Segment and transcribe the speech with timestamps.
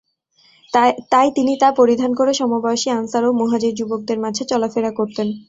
[1.11, 5.27] তাই তিনি তা পরিধান করে সমবয়সী আনসার ও মুহাজির যুবকদের মাঝে চলাফেরা করতেন।